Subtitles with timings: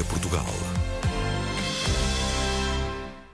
[0.00, 0.44] é Portugal.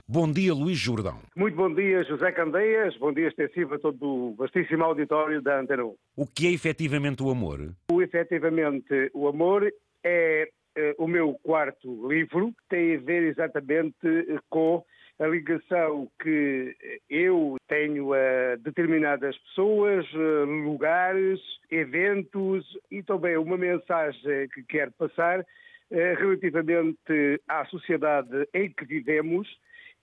[0.07, 1.21] Bom dia, Luís Jordão.
[1.35, 2.97] Muito bom dia, José Candeias.
[2.99, 5.95] Bom dia extensivo a todo o vastíssimo auditório da Antena 1.
[6.17, 7.73] O que é efetivamente o amor?
[7.91, 9.73] O efetivamente o amor
[10.05, 12.53] é, é o meu quarto livro.
[12.69, 13.97] Tem a ver exatamente
[14.51, 14.85] com
[15.19, 16.75] a ligação que
[17.09, 20.07] eu tenho a determinadas pessoas,
[20.65, 21.41] lugares,
[21.71, 25.47] eventos e também uma mensagem que quero passar eh,
[25.91, 29.49] relativamente à sociedade em que vivemos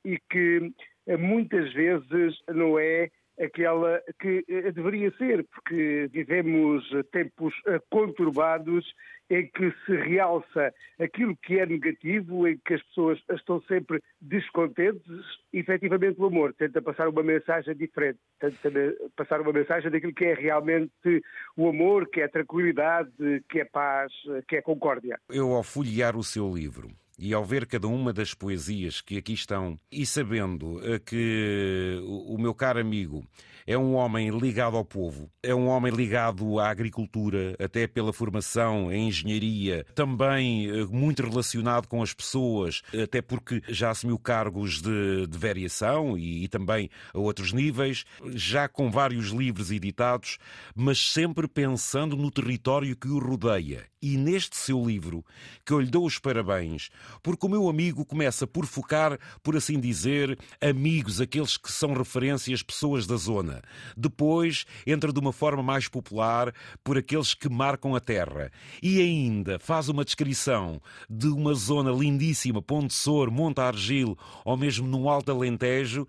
[0.04, 0.72] e que
[1.08, 7.54] eh, muitas vezes não é aquela que eh, deveria ser, porque vivemos tempos
[7.90, 8.86] conturbados
[9.30, 15.26] em que se realça aquilo que é negativo, em que as pessoas estão sempre descontentes,
[15.52, 18.72] efetivamente o amor tenta passar uma mensagem diferente, tenta
[19.16, 21.22] passar uma mensagem daquilo que é realmente
[21.56, 23.12] o amor, que é tranquilidade,
[23.50, 24.12] que é paz,
[24.48, 25.20] que é concórdia.
[25.30, 29.34] Eu, ao folhear o seu livro, e ao ver cada uma das poesias que aqui
[29.34, 33.26] estão e sabendo eh, que o meu caro amigo
[33.68, 38.90] é um homem ligado ao povo, é um homem ligado à agricultura, até pela formação
[38.90, 45.28] em engenharia, também eh, muito relacionado com as pessoas, até porque já assumiu cargos de,
[45.28, 50.38] de variação e, e também a outros níveis, já com vários livros editados,
[50.74, 53.86] mas sempre pensando no território que o rodeia.
[54.02, 55.26] E neste seu livro,
[55.66, 56.90] que eu lhe dou os parabéns,
[57.22, 62.64] porque o meu amigo começa por focar, por assim dizer, amigos, aqueles que são referências,
[62.64, 63.62] pessoas da zona.
[63.96, 68.52] Depois entra de uma forma mais popular por aqueles que marcam a terra.
[68.82, 74.88] E ainda faz uma descrição de uma zona lindíssima, Ponte Sor, Monte Argil, ou mesmo
[74.88, 76.08] no Alto Alentejo.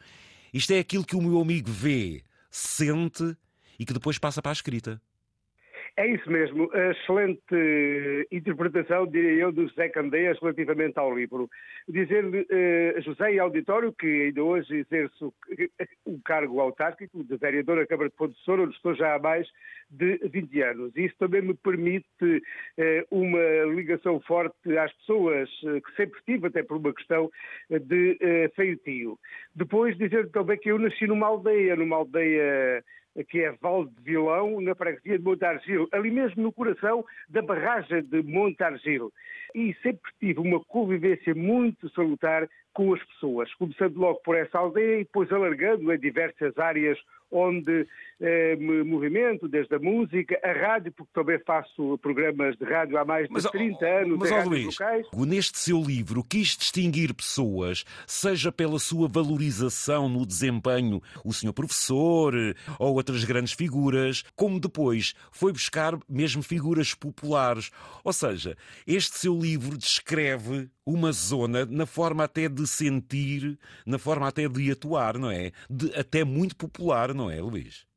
[0.53, 3.37] Isto é aquilo que o meu amigo vê, sente
[3.79, 5.01] e que depois passa para a escrita.
[5.99, 6.71] É isso mesmo.
[6.73, 11.51] Excelente interpretação, diria eu, do José Candeias relativamente ao livro.
[11.89, 15.35] Dizer-lhe, uh, José e auditório, que ainda hoje exerço
[16.07, 19.49] um cargo autárquico de vereador à Câmara de Ponte de onde estou já há mais
[19.91, 20.93] de 20 anos.
[20.95, 22.41] Isso também me permite uh,
[23.11, 27.29] uma ligação forte às pessoas, uh, que sempre tive, até por uma questão
[27.69, 28.17] de
[28.55, 29.19] feitio.
[29.53, 32.85] Depois, dizer-lhe também que eu nasci numa aldeia, numa aldeia
[33.25, 38.03] que é Val de Vilão, na freguesia de Montargil, ali mesmo no coração da barragem
[38.03, 39.13] de Montargil.
[39.55, 45.01] E sempre tive uma convivência muito salutar com as pessoas, começando logo por essa aldeia
[45.01, 46.97] e depois alargando em diversas áreas
[47.31, 47.87] onde
[48.21, 53.05] eh, me movimento, desde a música, a rádio, porque também faço programas de rádio há
[53.05, 55.07] mais de mas, 30 anos, mas, ó, Luís, locais.
[55.13, 62.35] Neste seu livro, quis distinguir pessoas, seja pela sua valorização no desempenho, o senhor professor
[62.79, 67.71] ou outras grandes figuras, como depois foi buscar mesmo figuras populares.
[68.03, 68.57] Ou seja,
[68.87, 74.71] este seu livro descreve uma zona na forma até de sentir, na forma até de
[74.71, 75.53] atuar, não é?
[75.69, 77.88] De, até muito popular, não é, Luís?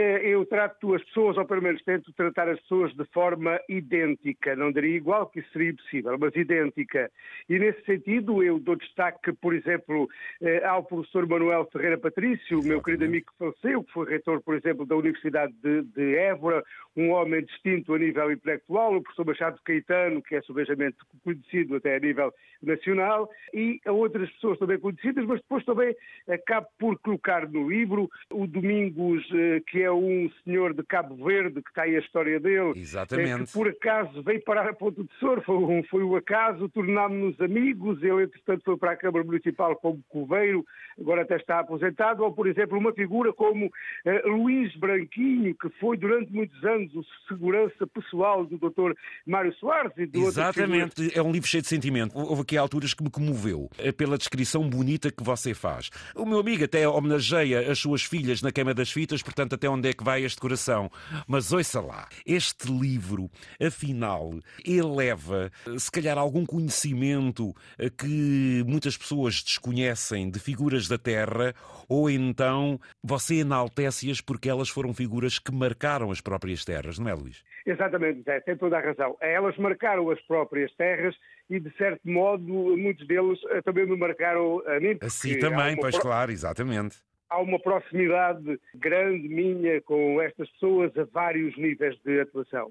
[0.00, 4.56] Eh, eu trato as pessoas, ou pelo menos tento tratar as pessoas de forma idêntica.
[4.56, 7.10] Não diria igual, que isso seria impossível, mas idêntica.
[7.46, 10.08] E nesse sentido, eu dou destaque, por exemplo,
[10.40, 14.40] eh, ao professor Manuel Ferreira Patrício, o meu querido amigo que faleceu, que foi reitor,
[14.40, 16.64] por exemplo, da Universidade de, de Évora,
[16.96, 21.96] um homem distinto a nível intelectual, o professor Machado Caetano, que é subejamente conhecido até
[21.96, 22.32] a nível
[22.62, 25.94] nacional, e a outras pessoas também conhecidas, mas depois também
[26.26, 31.62] acabo por colocar no livro o Domingos eh, que é um senhor de Cabo Verde,
[31.62, 32.72] que está aí a história dele.
[32.76, 33.46] Exatamente.
[33.46, 37.40] Que por acaso veio parar a Ponto de Sor, foi um, foi um acaso, tornámos-nos
[37.40, 40.64] amigos, ele entretanto foi para a Câmara Municipal como coveiro,
[40.98, 45.96] agora até está aposentado, ou por exemplo uma figura como uh, Luís Branquinho, que foi
[45.96, 48.92] durante muitos anos o segurança pessoal do Dr.
[49.26, 52.16] Mário Soares e de Exatamente, é um livro cheio de sentimento.
[52.16, 55.90] Houve aqui alturas que me comoveu eh, pela descrição bonita que você faz.
[56.14, 59.79] O meu amigo até homenageia as suas filhas na Queima das Fitas, portanto, até onde
[59.88, 60.90] é que vai este coração.
[61.26, 63.30] Mas ouça lá, este livro,
[63.60, 64.32] afinal,
[64.64, 71.54] eleva, se calhar, algum conhecimento eh, que muitas pessoas desconhecem de figuras da Terra,
[71.88, 77.14] ou então você enaltece-as porque elas foram figuras que marcaram as próprias terras, não é,
[77.14, 77.42] Luís?
[77.66, 79.16] Exatamente, Zé, tem toda a razão.
[79.20, 81.14] Elas marcaram as próprias terras
[81.48, 82.42] e, de certo modo,
[82.76, 84.98] muitos deles eh, também me marcaram a mim.
[85.00, 86.02] Assim também, pois pro...
[86.02, 86.96] claro, exatamente
[87.30, 92.70] há uma proximidade grande minha com estas pessoas a vários níveis de atuação.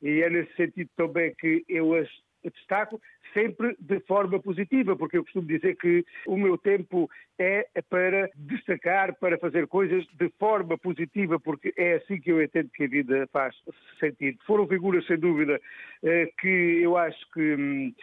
[0.00, 2.08] E é nesse sentido também que eu as
[2.44, 3.00] destaco
[3.34, 9.14] sempre de forma positiva, porque eu costumo dizer que o meu tempo é para destacar,
[9.18, 13.28] para fazer coisas de forma positiva, porque é assim que eu entendo que a vida
[13.32, 13.54] faz
[14.00, 14.38] sentido.
[14.46, 15.60] Foram figuras, sem dúvida,
[16.02, 17.94] eh, que eu acho que hum,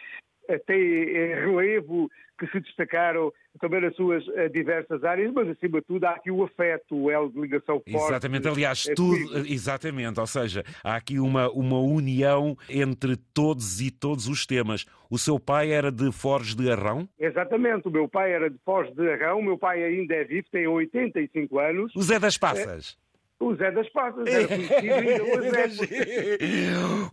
[0.66, 5.86] tem em relevo que se destacaram também nas suas uh, diversas áreas, mas acima de
[5.86, 7.94] tudo há aqui o afeto, o elo de ligação forte.
[7.94, 14.28] Exatamente, aliás, tudo, exatamente, ou seja, há aqui uma, uma união entre todos e todos
[14.28, 14.84] os temas.
[15.10, 17.08] O seu pai era de Foz de Arrão?
[17.18, 20.46] Exatamente, o meu pai era de Foz de Arrão, o meu pai ainda é vivo,
[20.50, 21.92] tem 85 anos.
[21.96, 22.98] O Zé das Passas?
[23.02, 23.05] É...
[23.38, 25.94] O Zé das Passas era conhecido.
[25.94, 26.38] É...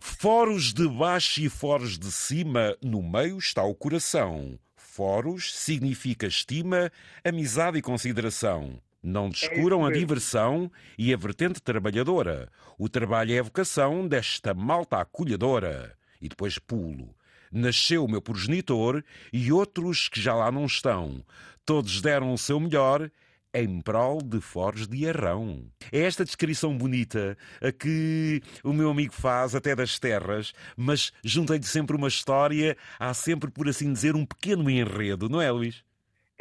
[0.00, 4.58] Foros de baixo e foros de cima, no meio está o coração.
[4.74, 6.90] Foros significa estima,
[7.24, 8.80] amizade e consideração.
[9.02, 12.48] Não descuram é a diversão e a vertente trabalhadora.
[12.78, 15.94] O trabalho é a vocação desta malta acolhedora.
[16.22, 17.14] E depois pulo.
[17.52, 21.22] Nasceu o meu progenitor e outros que já lá não estão.
[21.66, 23.10] Todos deram o seu melhor
[23.54, 25.64] em prol de Foros de Arrão.
[25.92, 31.64] É esta descrição bonita a que o meu amigo faz, até das terras, mas juntei-lhe
[31.64, 35.84] sempre uma história, há sempre, por assim dizer, um pequeno enredo, não é, Luís?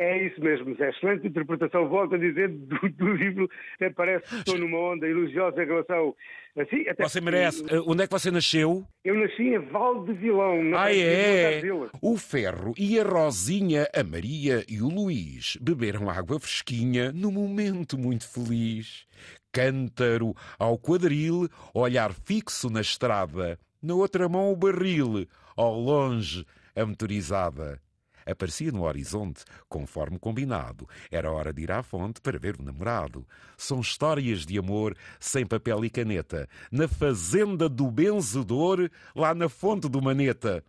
[0.03, 0.89] É isso mesmo, Zé.
[0.89, 1.87] Excelente interpretação.
[1.87, 3.49] Volto a dizer do, do livro,
[3.95, 6.13] parece que estou numa onda elogiosa em relação.
[6.57, 7.63] Assim, até você merece.
[7.63, 7.75] Que...
[7.87, 8.85] Onde é que você nasceu?
[9.05, 10.61] Eu nasci em Val de Vilão.
[10.61, 11.61] Na ah, é?
[12.01, 17.97] O Ferro e a Rosinha, a Maria e o Luís beberam água fresquinha num momento
[17.97, 19.07] muito feliz.
[19.53, 23.57] Cântaro ao quadril, olhar fixo na estrada.
[23.81, 26.45] Na outra mão o barril, ao longe
[26.75, 27.79] a motorizada
[28.25, 30.87] aparecia no horizonte, conforme combinado.
[31.11, 33.27] Era hora de ir à fonte para ver o namorado.
[33.57, 36.47] São histórias de amor sem papel e caneta.
[36.71, 40.63] Na fazenda do benzedor, lá na fonte do maneta.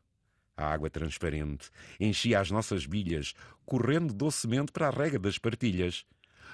[0.57, 1.69] A água transparente
[1.99, 3.35] enchia as nossas bilhas,
[3.67, 6.07] correndo docemente para a rega das partilhas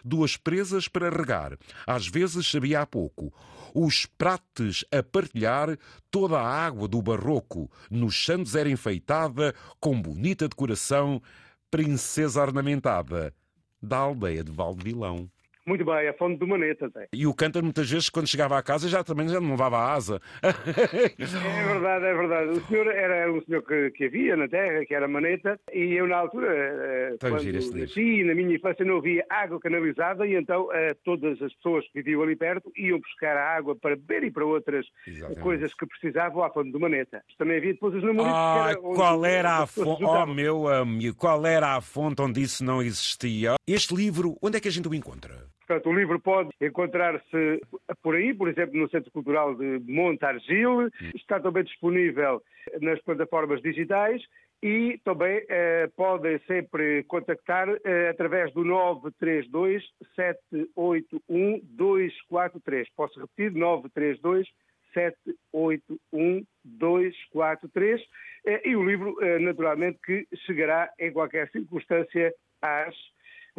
[0.05, 1.57] duas presas para regar.
[1.87, 3.33] Às vezes sabia há pouco.
[3.75, 5.79] Os prates a partilhar
[6.11, 7.71] toda a água do barroco.
[7.91, 11.23] Nos santos era enfeitada com bonita decoração,
[11.71, 13.33] princesa ornamentada
[13.81, 15.31] da aldeia de Valdevilão.
[15.71, 17.07] Muito bem, a fonte do Maneta, Zé.
[17.13, 19.93] E o Cântaro, muitas vezes, quando chegava à casa, já também já não levava a
[19.93, 20.21] asa.
[20.43, 22.51] é verdade, é verdade.
[22.59, 26.09] O senhor era um senhor que, que havia na terra, que era Maneta, e eu,
[26.09, 30.65] na altura, eh, Estou quando nasci, na minha infância, não havia água canalizada, e então
[30.65, 30.71] uh,
[31.05, 34.45] todas as pessoas que viviam ali perto iam buscar a água para beber e para
[34.45, 35.41] outras Exatamente.
[35.41, 37.23] coisas que precisavam à fonte do Maneta.
[37.39, 38.37] Também havia depois os namoritos.
[38.37, 40.03] Ah, era qual era a fonte?
[40.03, 43.55] Oh, meu amigo, qual era a fonte onde isso não existia?
[43.69, 45.49] Este livro, onde é que a gente o encontra?
[45.71, 47.61] Portanto, o livro pode encontrar-se
[48.03, 50.91] por aí, por exemplo, no Centro Cultural de Montargil.
[51.15, 52.43] Está também disponível
[52.81, 54.21] nas plataformas digitais
[54.61, 59.85] e também eh, podem sempre contactar eh, através do 932
[60.17, 62.89] 781 243.
[62.97, 63.53] Posso repetir?
[63.53, 64.49] 932
[64.93, 68.03] 781 243.
[68.45, 72.93] Eh, e o livro, eh, naturalmente, que chegará em qualquer circunstância às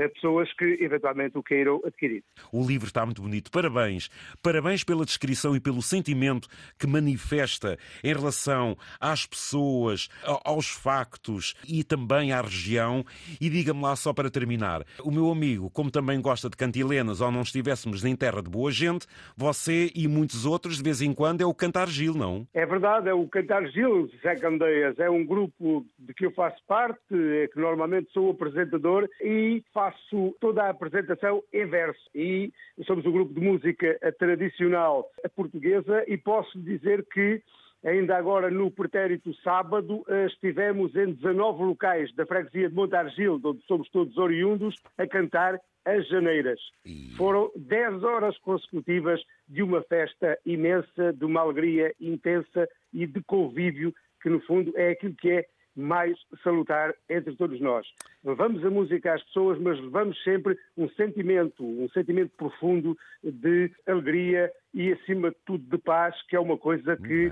[0.10, 2.24] pessoas que eventualmente o queiram adquirir.
[2.52, 3.52] O livro está muito bonito.
[3.52, 4.10] Parabéns.
[4.42, 10.10] Parabéns pela descrição e pelo sentimento que manifesta em relação às pessoas,
[10.44, 13.04] aos factos e também à região.
[13.40, 17.32] E diga-me lá só para terminar, o meu amigo, como também gosta de cantilenas ou
[17.32, 21.42] não estivéssemos em terra de boa gente, você e muitos outros, de vez em quando,
[21.42, 22.48] é o Cantar Gil, não?
[22.54, 24.98] É verdade, é o Cantar Gil, Zé Candeias.
[25.00, 29.64] É um grupo de que eu faço parte, é que normalmente sou o apresentador e
[29.74, 32.52] faço faço toda a apresentação em verso e
[32.86, 37.42] somos um grupo de música tradicional portuguesa e posso dizer que
[37.84, 43.48] Ainda agora, no pretérito sábado, eh, estivemos em 19 locais da freguesia de Montargil, de
[43.48, 46.60] onde somos todos oriundos, a cantar as janeiras.
[46.86, 47.10] E...
[47.18, 53.92] Foram 10 horas consecutivas de uma festa imensa, de uma alegria intensa e de convívio,
[54.22, 55.46] que no fundo é aquilo que é
[55.76, 57.88] mais salutar entre todos nós.
[58.24, 64.52] Levamos a música às pessoas, mas levamos sempre um sentimento, um sentimento profundo de alegria
[64.74, 67.32] e, acima de tudo, de paz, que é uma coisa que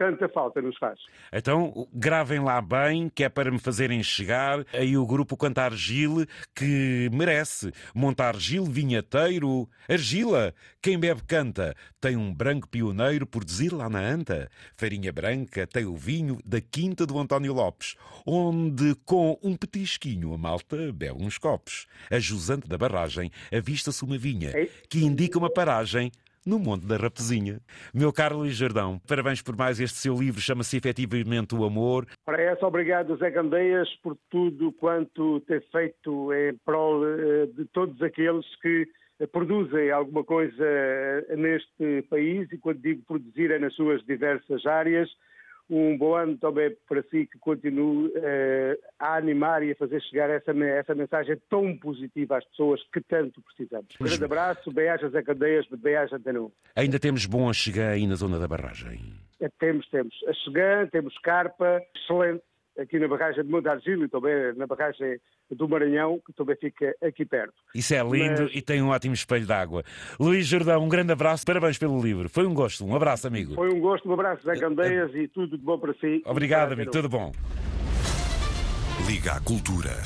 [0.00, 0.98] tanta falta nos faz.
[1.30, 6.24] Então, gravem lá bem, que é para me fazerem chegar aí o grupo Cantar Gil,
[6.54, 7.70] que merece.
[7.94, 14.00] Montar Gil Vinhateiro, Argila, quem bebe canta, tem um branco pioneiro por dizer lá na
[14.00, 14.48] anta.
[14.74, 20.38] Farinha branca tem o vinho da quinta do António Lopes, onde com um petisquinho a
[20.38, 21.86] malta bebe uns copos.
[22.10, 24.50] A jusante da barragem avista-se uma vinha,
[24.88, 26.10] que indica uma paragem
[26.46, 27.60] no Monte da Raposinha.
[27.94, 32.06] Meu caro Luís Jordão, parabéns por mais este seu livro, chama-se efetivamente O Amor.
[32.24, 38.00] Para essa, obrigado Zé Candeias por tudo quanto tem feito em prol eh, de todos
[38.02, 38.88] aqueles que
[39.26, 40.64] produzem alguma coisa
[41.36, 45.10] neste país, e quando digo produzir é nas suas diversas áreas.
[45.70, 50.28] Um bom ano também para si, que continue uh, a animar e a fazer chegar
[50.28, 53.94] essa, essa mensagem tão positiva às pessoas que tanto precisamos.
[54.00, 56.52] Um grande abraço, bem-ajas a Candeias, bem-ajas Antena 1.
[56.74, 59.00] Ainda temos bom a chegar aí na zona da barragem?
[59.40, 60.14] É, temos, temos.
[60.26, 62.42] A Chegan, temos Carpa, excelente,
[62.78, 65.18] aqui na barragem de Monte Argilo e também na barragem
[65.50, 67.54] do Maranhão, que também fica aqui perto.
[67.74, 68.54] Isso é lindo Mas...
[68.54, 69.82] e tem um ótimo espelho d'água.
[70.18, 72.28] Luís Jordão, um grande abraço, parabéns pelo livro.
[72.28, 73.54] Foi um gosto, um abraço, amigo.
[73.54, 76.22] Foi um gosto, um abraço, Zé Candeias, e tudo de bom para si.
[76.24, 77.32] Obrigado, amigo, tudo bom.
[79.06, 79.96] Liga à Cultura.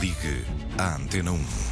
[0.00, 0.44] Ligue
[0.78, 1.69] à Antena 1.